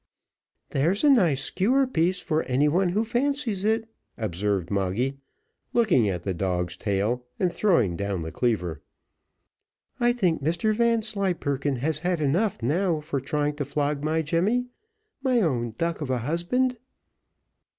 "There's 0.71 1.03
a 1.03 1.11
nice 1.11 1.43
skewer 1.43 1.85
piece 1.85 2.19
for 2.19 2.41
anyone 2.45 2.89
who 2.89 3.03
fancies 3.05 3.63
it," 3.63 3.87
observed 4.17 4.71
Moggy, 4.71 5.19
looking 5.73 6.09
at 6.09 6.23
the 6.23 6.33
dog's 6.33 6.75
tail, 6.75 7.23
and 7.39 7.53
throwing 7.53 7.95
down 7.97 8.21
the 8.21 8.31
cleaver. 8.31 8.81
"I 9.99 10.11
think 10.11 10.41
Mr 10.41 10.73
Vanslyperken 10.73 11.75
has 11.75 11.99
had 11.99 12.19
enough 12.19 12.63
now 12.63 12.99
for 12.99 13.19
trying 13.19 13.55
to 13.57 13.63
flog 13.63 14.03
my 14.03 14.23
Jemmy 14.23 14.65
my 15.21 15.39
own 15.39 15.75
duck 15.77 16.01
of 16.01 16.09
a 16.09 16.17
husband." 16.17 16.77